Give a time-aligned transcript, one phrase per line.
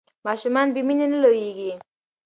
[0.25, 1.71] ماشومان بې مینې نه لویېږي.